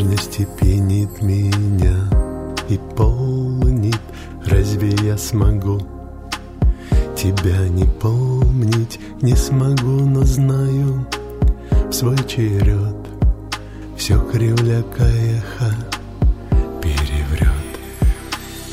нежности 0.00 0.48
пенит 0.58 1.20
меня 1.20 1.96
и 2.68 2.78
полнит, 2.96 4.00
разве 4.46 4.90
я 5.02 5.18
смогу 5.18 5.78
Тебя 7.16 7.68
не 7.68 7.84
помнить? 7.84 8.98
Не 9.20 9.36
смогу, 9.36 10.06
но 10.06 10.24
знаю 10.24 11.06
В 11.88 11.92
свой 11.92 12.16
черед 12.26 12.96
все 13.96 14.18
кривля 14.32 14.82
каяха 14.96 15.74
переврет 16.80 17.50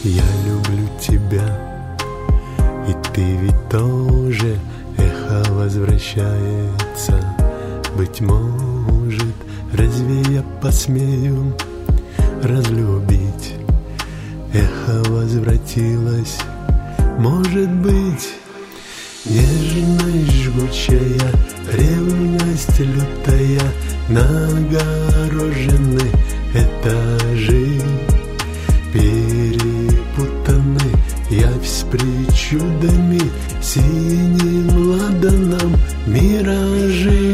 Я 0.03 0.23
люблю 0.45 0.87
тебя, 1.01 1.85
и 2.87 2.93
ты 3.13 3.35
ведь 3.35 3.69
тоже. 3.69 4.57
Эхо 4.97 5.43
возвращается, 5.51 7.19
быть 7.97 8.21
может 8.21 9.36
посмею 10.61 11.55
разлюбить. 12.43 13.55
Эхо 14.53 15.03
возвратилось, 15.09 16.37
может 17.19 17.69
быть, 17.69 18.29
Нежность 19.25 20.31
жгучая, 20.31 21.19
ревность 21.73 22.79
лютая, 22.79 23.61
Нагорожены 24.07 25.99
этажи, 26.53 27.81
перепутаны 28.93 30.79
Я 31.29 31.51
с 31.61 31.83
причудами, 31.91 33.21
Синим 33.61 34.91
ладаном 34.91 35.75
миражи. 36.05 37.26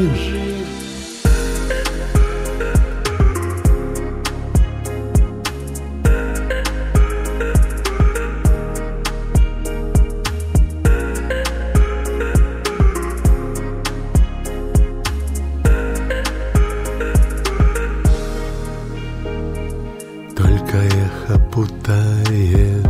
хватает 21.94 22.86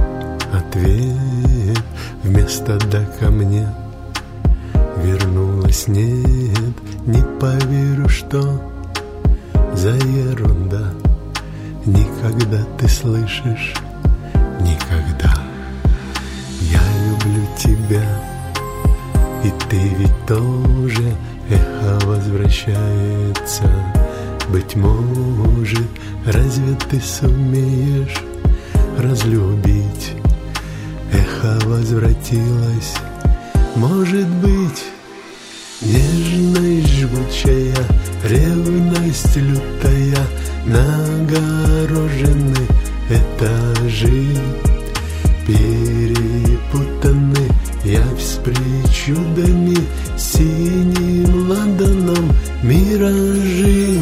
ответ 0.53 1.83
Вместо 2.23 2.77
«да» 2.89 3.05
ко 3.19 3.29
мне. 3.29 3.67
Вернулась 5.03 5.87
«нет» 5.87 6.73
Не 7.05 7.21
поверю, 7.39 8.07
что 8.07 8.41
за 9.73 9.89
ерунда. 9.89 10.93
Никогда 11.85 12.63
ты 12.77 12.87
слышишь, 12.87 13.73
никогда. 14.61 15.33
Я 16.61 16.79
люблю 17.09 17.45
тебя, 17.57 18.05
и 19.43 19.51
ты 19.67 19.79
ведь 19.99 20.25
тоже. 20.25 21.13
Эхо 21.49 21.99
возвращается, 22.05 23.69
быть 24.47 24.77
может 24.77 25.89
Разве 26.25 26.77
ты 26.89 27.01
сумеешь 27.01 28.23
разлюбить. 29.03 30.13
Эхо 31.11 31.59
возвратилось, 31.67 32.95
может 33.75 34.27
быть 34.27 34.83
Нежной 35.81 36.81
жгучая, 36.81 37.75
ревность 38.23 39.35
лютая 39.35 40.25
Нагорожены 40.65 42.55
этажи. 43.09 44.37
Перепутаны 45.45 47.35
я 47.83 48.05
с 48.17 48.39
причудами 48.43 49.77
Синим 50.17 51.49
ладаном 51.49 52.31
миражи. 52.63 53.99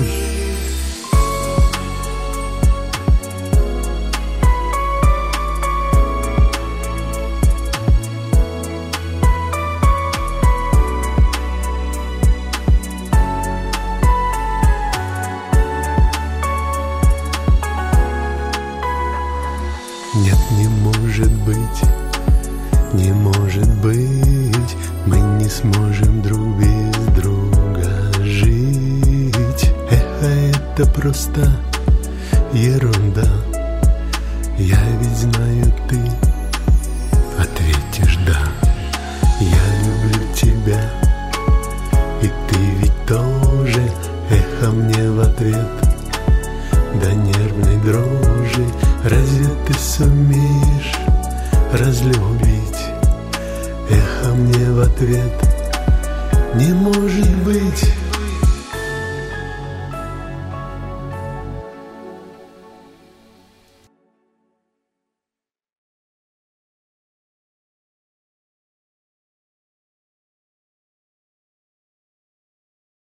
может 21.21 21.37
быть, 21.43 21.83
не 22.93 23.11
может 23.11 23.81
быть, 23.81 24.75
мы 25.05 25.19
не 25.19 25.47
сможем 25.49 26.21
друг 26.23 26.57
без 26.57 26.95
друга 27.15 28.11
жить. 28.23 29.71
Эхо 29.91 30.25
это 30.25 30.91
просто 30.91 31.47
ерунда. 32.53 33.27
Я 34.57 34.79
ведь 34.99 35.17
знаю, 35.17 35.71
ты 35.87 35.99
ответишь 37.37 38.17
да. 38.25 38.39
Я 39.39 39.65
люблю 39.85 40.33
тебя, 40.35 40.81
и 42.21 42.27
ты 42.49 42.59
ведь 42.79 43.05
тоже 43.05 43.83
эхо 44.31 44.71
мне 44.71 45.11
в 45.11 45.19
ответ. 45.19 45.69
Да 47.01 47.13
нервной 47.13 47.77
дрожи 47.83 48.65
разве 49.03 49.47
ты 49.65 49.73
сумеешь? 49.73 51.10
разлюбить. 51.73 52.85
Эхо 53.89 54.33
мне 54.33 54.71
в 54.71 54.79
ответ 54.81 55.31
Не 56.55 56.73
может 56.73 57.29
быть. 57.43 58.10